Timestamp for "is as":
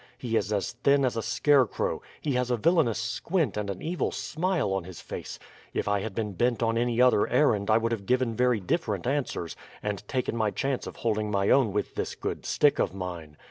0.35-0.71